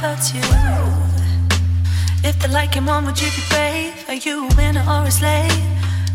touch 0.00 0.32
you. 0.34 0.40
If 2.24 2.38
they 2.40 2.48
like 2.48 2.72
him, 2.72 2.88
on, 2.88 3.04
would 3.04 3.20
you 3.20 3.28
be 3.36 3.42
brave? 3.50 3.92
Are 4.08 4.14
you 4.14 4.48
a 4.48 4.56
winner 4.56 4.84
or 4.88 5.04
a 5.06 5.10
slave? 5.10 5.62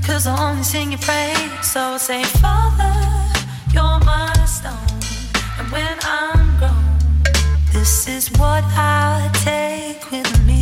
Cause 0.07 0.25
I 0.25 0.33
only 0.49 0.63
sing 0.63 0.91
your 0.93 1.01
praise. 1.01 1.65
So 1.73 1.97
say, 1.97 2.23
Father, 2.41 2.95
you're 3.73 3.99
my 4.11 4.33
stone. 4.57 5.01
And 5.59 5.67
when 5.71 5.97
I'm 6.01 6.57
grown, 6.57 6.97
this 7.73 8.07
is 8.07 8.31
what 8.39 8.63
I 8.75 9.29
take 9.45 10.01
with 10.11 10.31
me. 10.47 10.54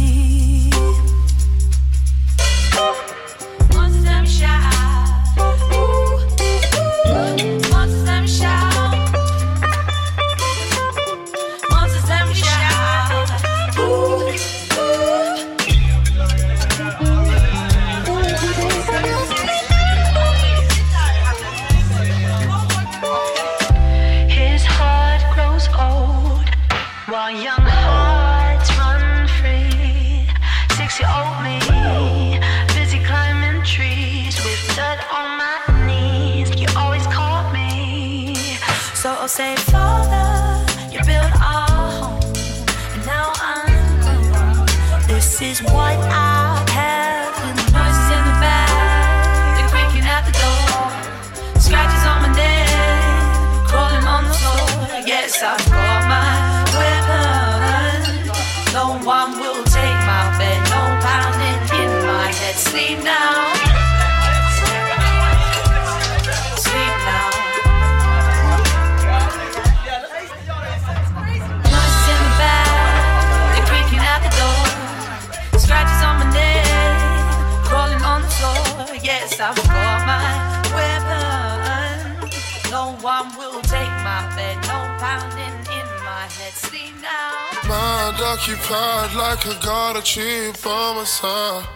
occupied 88.23 89.13
like 89.15 89.45
I 89.45 89.59
got 89.61 89.97
a 89.97 90.01
chip 90.01 90.65
on 90.65 90.95
my 90.95 91.03
side. 91.03 91.67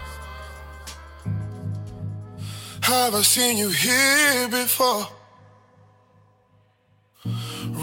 Have 2.82 3.16
I 3.16 3.22
seen 3.22 3.58
you 3.58 3.70
here 3.70 4.48
before? 4.48 5.08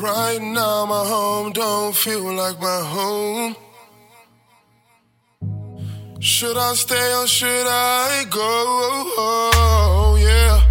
Right 0.03 0.41
now, 0.41 0.87
my 0.87 1.05
home 1.07 1.53
don't 1.53 1.95
feel 1.95 2.33
like 2.33 2.59
my 2.61 2.81
home. 2.97 3.55
Should 6.21 6.57
I 6.57 6.73
stay 6.75 7.15
or 7.21 7.27
should 7.27 7.67
I 7.67 8.25
go? 8.31 8.41
Oh, 8.41 10.17
yeah. 10.19 10.64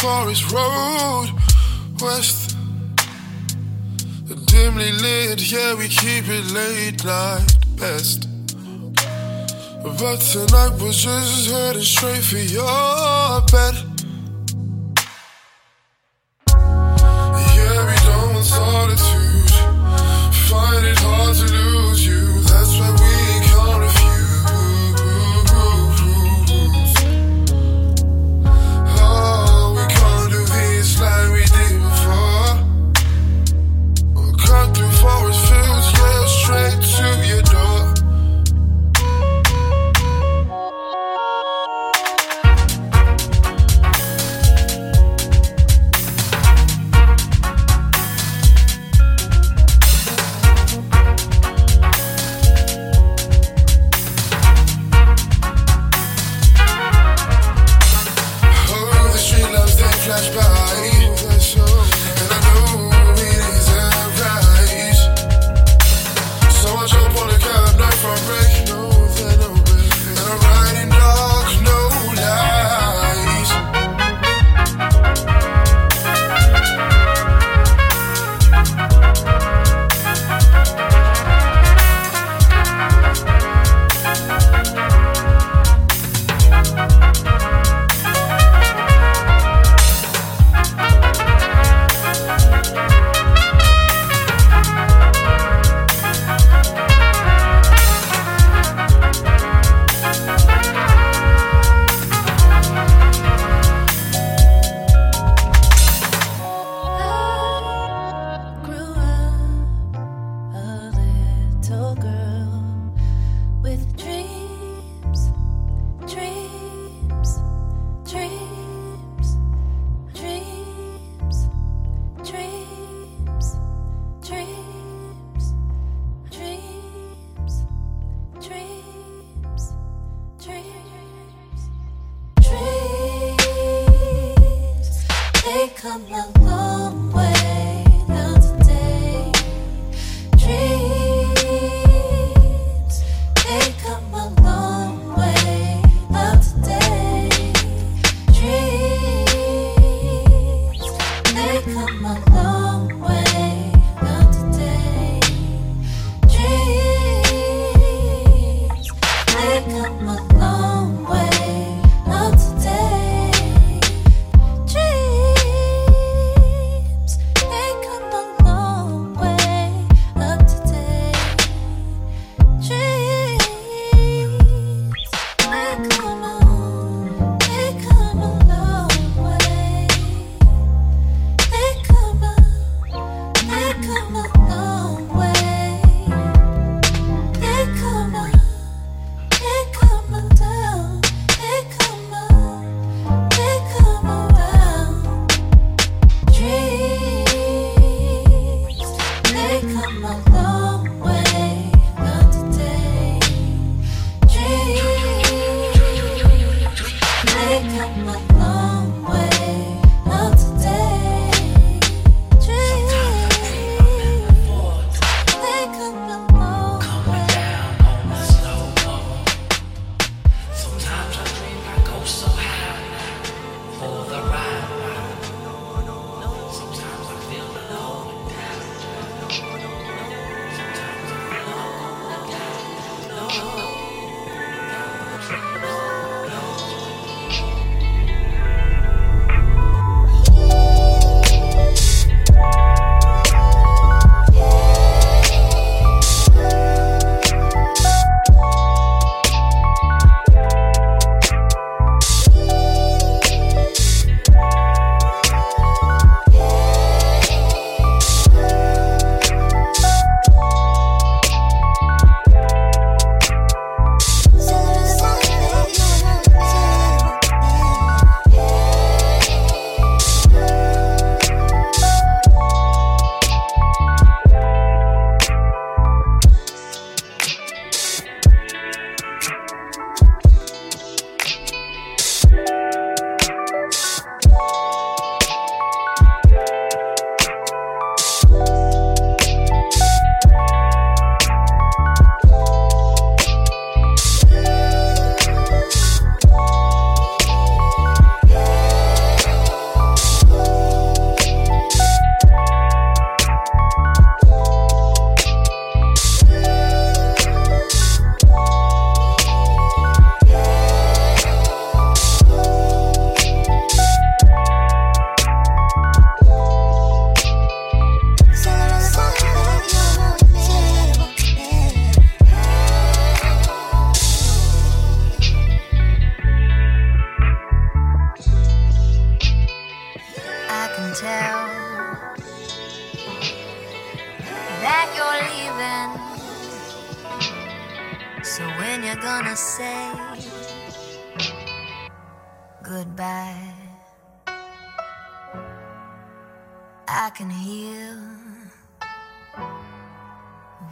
forest 0.00 0.52
road 0.52 1.28
west. 2.00 2.56
Dimly 4.46 4.92
lit, 4.92 5.40
yeah, 5.52 5.74
we 5.74 5.88
keep 5.88 6.24
it 6.28 6.50
late 6.52 7.04
night 7.04 7.56
best. 7.76 8.28
But 9.98 10.18
tonight 10.20 10.80
was 10.80 10.96
just 11.02 11.50
heading 11.50 11.82
straight 11.82 12.24
for 12.24 12.38
your 12.38 13.40
bed. 13.52 13.85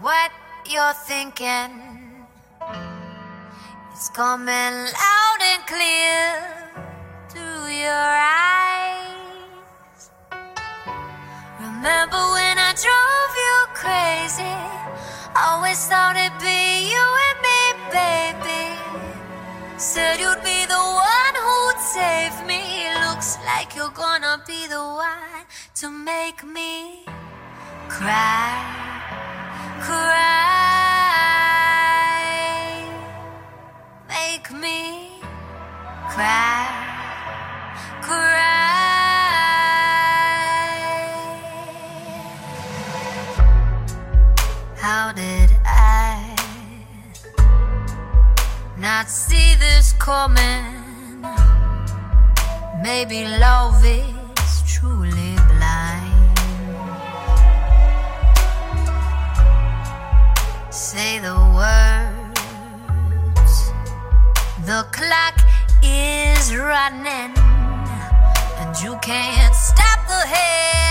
what 0.05 0.31
you're 0.69 0.99
thinking 1.09 1.73
is 3.97 4.11
coming 4.11 4.75
loud 5.01 5.41
and 5.41 5.63
clear 5.65 6.21
through 7.31 7.73
your 7.73 8.09
eyes. 8.45 10.11
Remember 11.59 12.21
when 12.37 12.57
I 12.69 12.73
drove 12.85 13.35
you 13.45 13.57
crazy? 13.73 14.57
Always 15.41 15.81
thought 15.89 16.17
it'd 16.21 16.37
be 16.39 16.93
you 16.93 17.05
and 17.29 17.39
me, 17.49 17.61
baby. 17.97 18.77
Said 19.79 20.21
you'd 20.21 20.45
be 20.45 20.67
the 20.67 20.85
one 21.09 21.35
who'd 21.45 21.81
save 21.81 22.37
me. 22.47 22.93
Looks 23.09 23.39
like 23.47 23.75
you're 23.75 23.97
gonna 23.97 24.37
be 24.47 24.67
the 24.67 24.85
one 24.85 25.49
to 25.77 25.89
make 25.89 26.45
me 26.45 27.07
cry 27.89 29.04
cry. 29.87 31.45
Make 34.09 34.49
me 34.63 34.81
cry. 36.15 36.67
Cry. 38.01 38.45
How 44.77 45.13
did 45.13 45.51
I 45.65 46.35
not 48.79 49.09
see 49.09 49.55
this 49.65 49.93
coming? 49.99 50.65
Maybe 52.83 53.27
love 53.27 53.85
it 53.85 54.14
the 61.25 61.41
words. 61.57 62.43
The 64.67 64.85
clock 64.93 65.37
is 65.83 66.55
running, 66.55 67.33
and 68.61 68.73
you 68.83 68.99
can't 69.01 69.55
stop 69.55 70.07
the 70.07 70.23
head. 70.29 70.84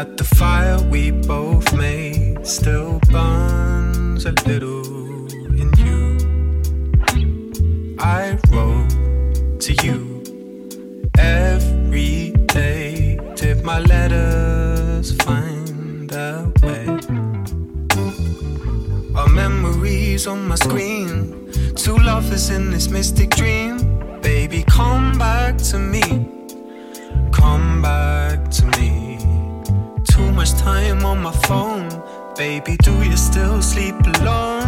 that 0.00 0.16
the 0.16 0.24
fire 0.24 0.80
we 0.88 1.10
both 1.10 1.74
made 1.74 2.46
still 2.46 2.98
burns 3.10 4.24
a 4.24 4.32
little 4.48 5.26
in 5.62 5.70
you. 5.84 6.02
I 7.98 8.38
wrote 8.48 9.60
to 9.60 9.72
you 9.84 10.00
every 11.18 12.30
day. 12.46 13.18
Did 13.34 13.62
my 13.62 13.80
letters 13.80 15.14
find 15.16 16.08
their 16.08 16.48
way? 16.62 16.86
Our 19.14 19.28
memories 19.28 20.26
on 20.26 20.48
my 20.48 20.54
screen. 20.54 21.52
Two 21.76 21.98
lovers 21.98 22.48
in 22.48 22.70
this 22.70 22.88
mystic 22.88 23.28
dream. 23.36 23.74
Baby, 24.22 24.64
come 24.66 25.18
back 25.18 25.58
to 25.70 25.78
me. 25.78 26.19
on 31.10 31.20
my 31.22 31.32
phone. 31.48 31.88
Baby, 32.36 32.76
do 32.76 33.02
you 33.02 33.16
still 33.16 33.60
sleep 33.60 33.96
alone? 34.14 34.59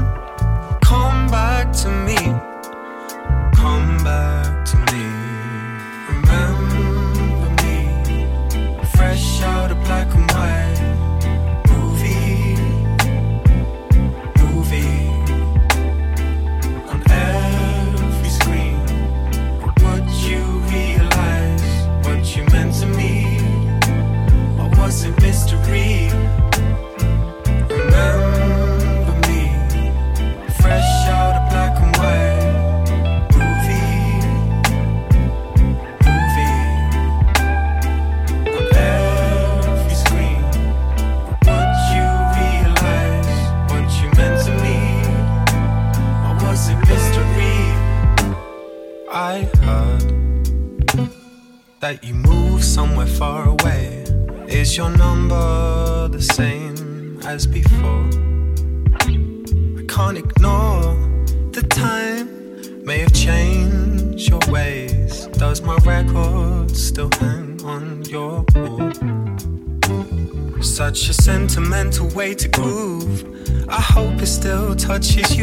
You. 75.39 75.42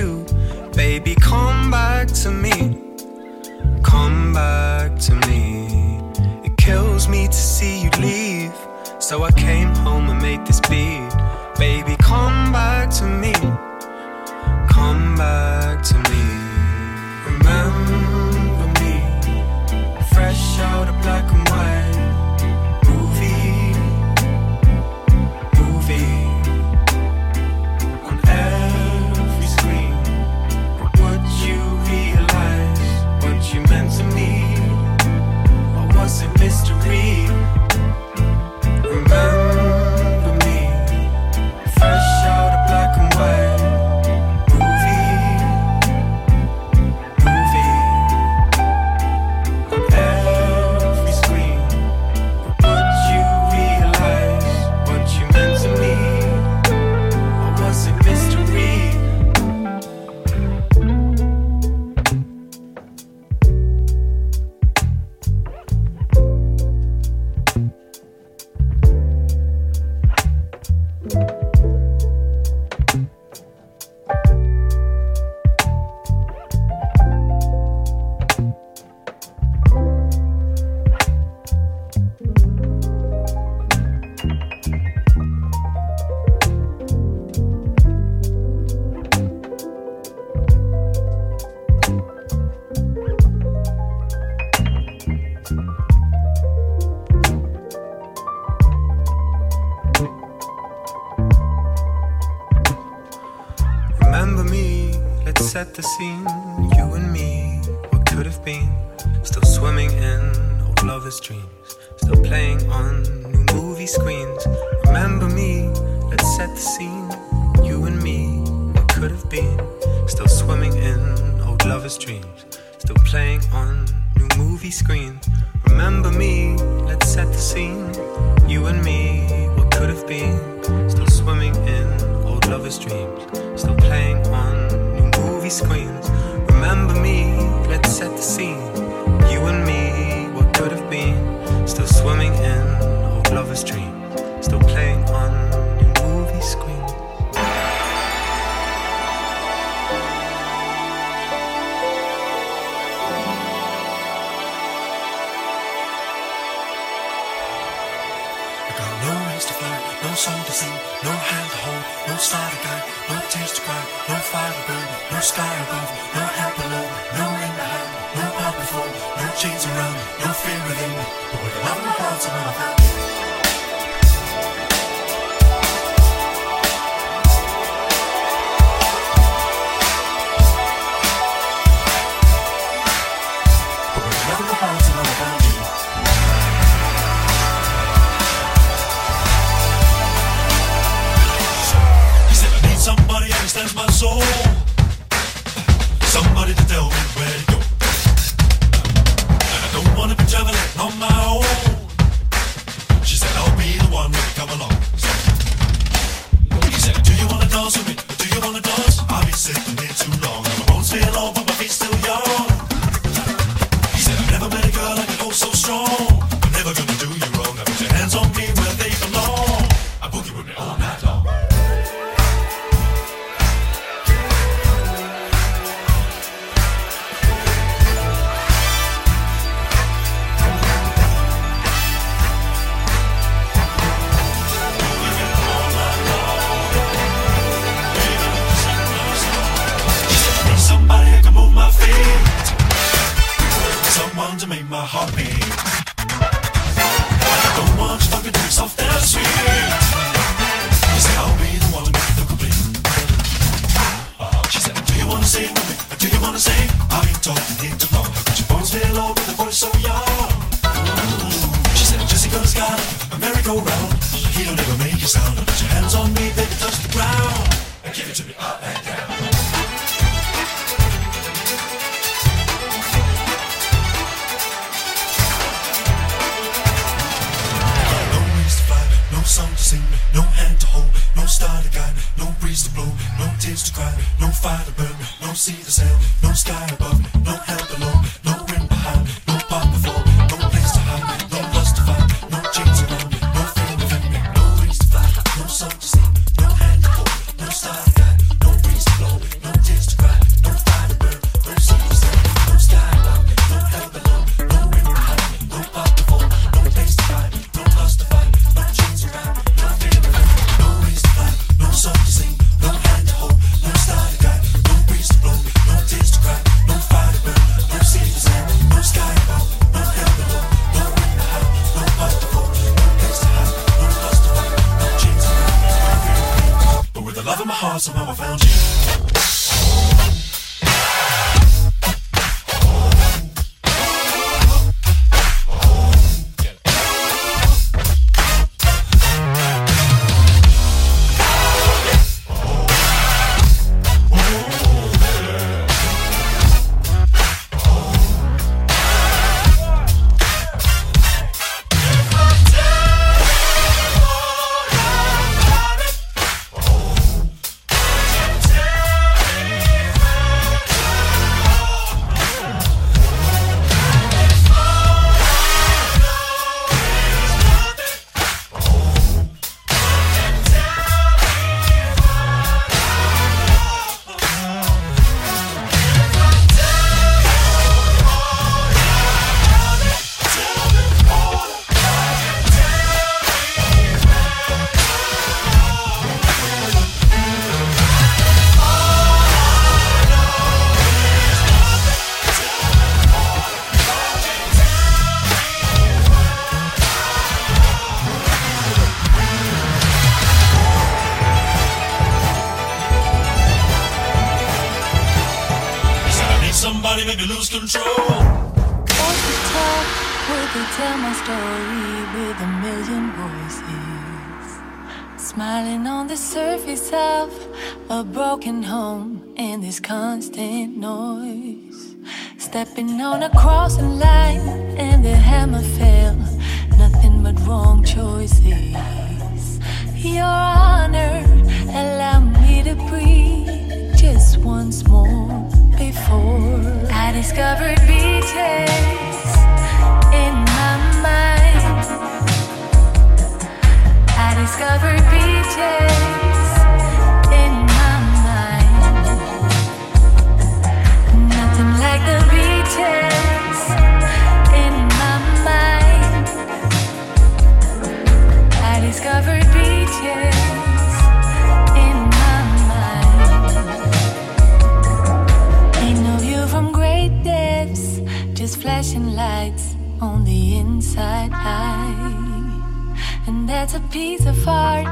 inside 470.80 471.30
eye. 471.34 472.94
And 473.28 473.50
that's 473.50 473.74
a 473.74 473.82
piece 473.92 474.26
of 474.26 474.48
art, 474.48 474.88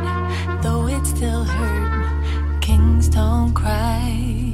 though 0.61 0.85
it 0.85 1.05
still 1.05 1.45
hurt. 1.45 2.59
Kings 2.59 3.07
don't 3.07 3.53
cry. 3.53 4.53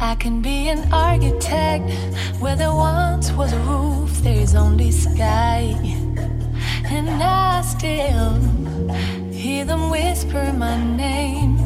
I 0.00 0.14
can 0.14 0.40
be 0.40 0.70
an 0.70 0.90
architect 0.90 1.84
where 2.40 2.56
there 2.56 2.74
once 2.74 3.30
was 3.32 3.52
a 3.52 3.60
roof, 3.70 4.10
there's 4.22 4.54
only 4.54 4.90
sky. 4.90 5.64
And 6.96 7.10
I 7.22 7.60
still 7.60 8.32
hear 9.30 9.66
them 9.66 9.90
whisper 9.90 10.50
my 10.54 10.78
name 11.04 11.58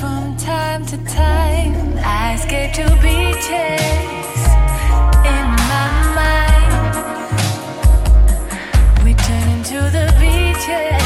from 0.00 0.38
time 0.38 0.86
to 0.86 0.96
time. 1.04 1.98
I 1.98 2.36
scared 2.36 2.72
to 2.80 2.86
be 3.02 3.16
changed. 3.46 4.15
却。 10.66 11.05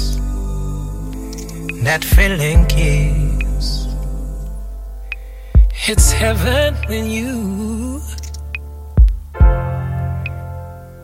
that 1.91 2.05
thrilling 2.05 2.65
kiss, 2.67 3.85
it's 5.89 6.13
heaven 6.13 6.73
when 6.87 7.05
you 7.09 7.99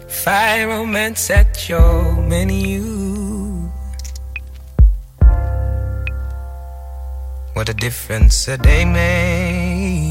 find 0.08 0.70
romance 0.70 1.30
at 1.30 1.68
your 1.68 2.16
menu. 2.32 2.84
What 7.52 7.68
a 7.68 7.74
difference 7.74 8.48
a 8.48 8.58
day 8.58 8.86
made. 8.86 10.08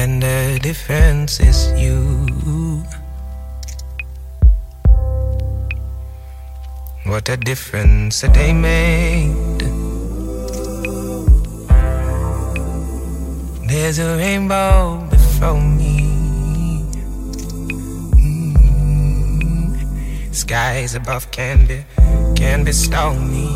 And 0.00 0.22
the 0.22 0.58
difference 0.62 1.40
is 1.40 1.58
you. 1.78 2.29
A 7.30 7.36
difference 7.36 8.24
a 8.24 8.28
day 8.28 8.52
made. 8.52 9.60
There's 13.68 14.00
a 14.00 14.16
rainbow 14.16 15.06
before 15.08 15.60
me. 15.60 16.82
Mm. 18.18 20.34
Skies 20.34 20.96
above 20.96 21.30
can 21.30 21.66
be 21.68 21.84
can 22.34 22.64
be 22.64 22.72
stormy. 22.72 23.46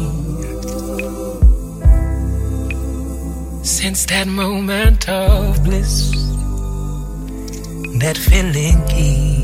Since 3.65 4.07
that 4.07 4.29
moment 4.29 5.09
of 5.09 5.65
bliss, 5.65 6.13
that 7.99 8.17
feeling 8.17 8.87
keeps. 8.87 9.44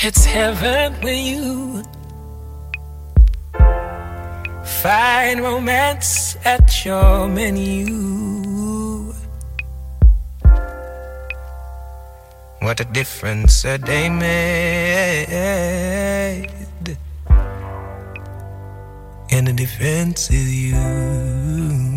It's 0.00 0.24
heaven 0.24 0.94
when 1.02 1.18
you 1.26 1.82
find 4.80 5.40
romance 5.40 6.36
at 6.44 6.84
your 6.84 7.26
menu. 7.26 9.12
What 12.60 12.78
a 12.78 12.84
difference 12.84 13.64
a 13.64 13.76
day 13.76 14.08
made. 14.08 15.26
And 19.32 19.48
the 19.48 19.52
difference 19.52 20.30
is 20.30 20.54
you. 20.54 21.87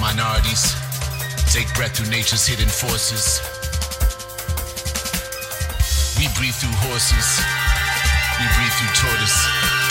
minorities, 0.00 0.74
take 1.52 1.68
breath 1.74 1.96
through 1.96 2.10
nature's 2.10 2.46
hidden 2.46 2.68
forces. 2.68 3.40
We 6.16 6.24
breathe 6.38 6.54
through 6.56 6.72
horses, 6.88 7.28
we 8.40 8.46
breathe 8.56 8.74
through 8.80 8.94
tortoise, 8.96 9.38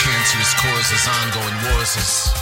cancerous 0.02 0.52
causes, 0.58 1.06
ongoing 1.06 1.54
wars. 1.70 2.33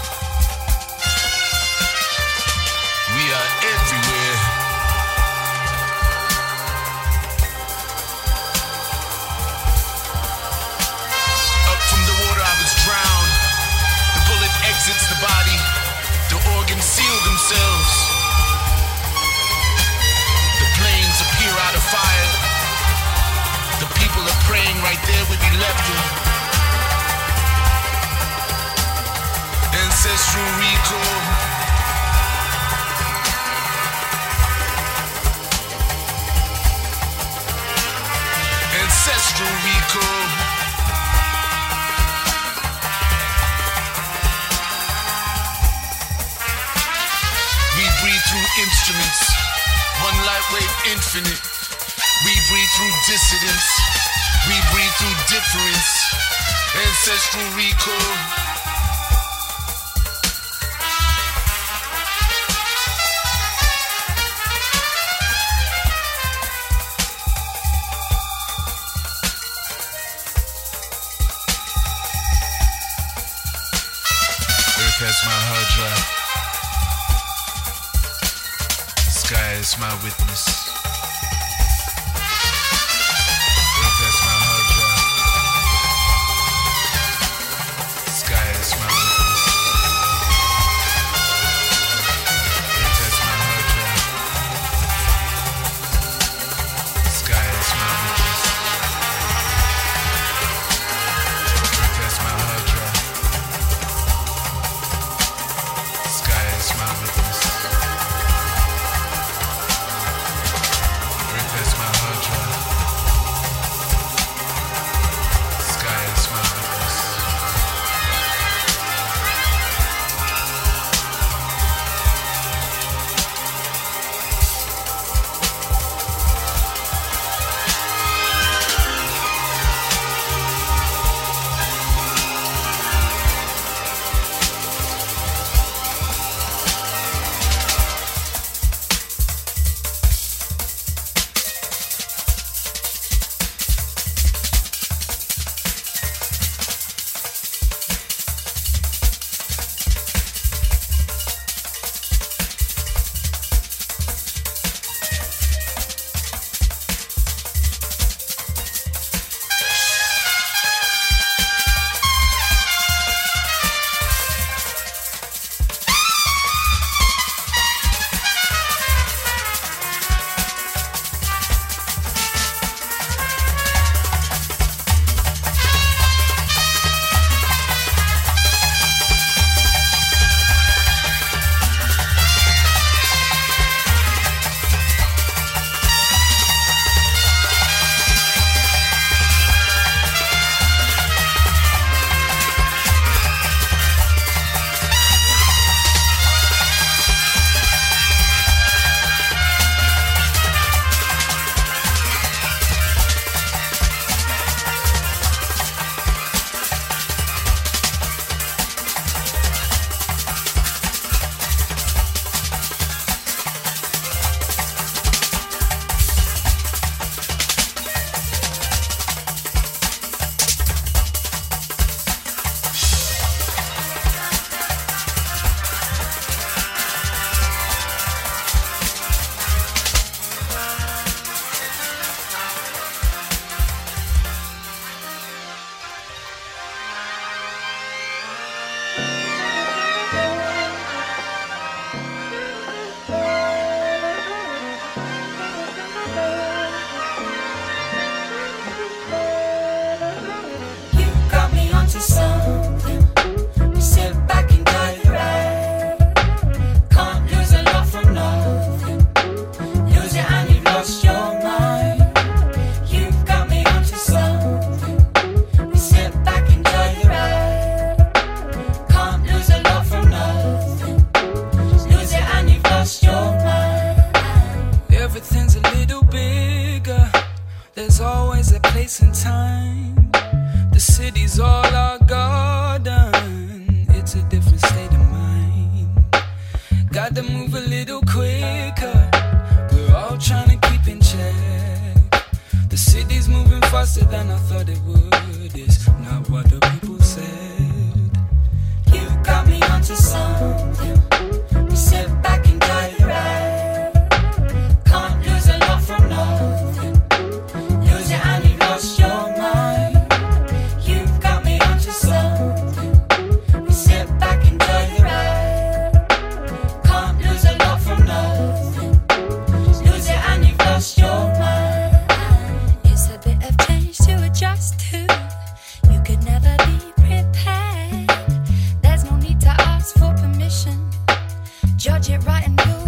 Judge 331.83 332.11
it 332.11 332.25
right 332.25 332.47
and 332.47 332.61
you'll 332.61 332.82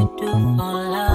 you 0.00 0.10
do 0.16 0.32
for 0.32 0.38
love. 0.56 1.09